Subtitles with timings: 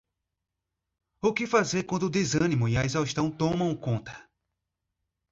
[1.21, 4.27] O que fazer quando o desânimo e a exaustão tomam conta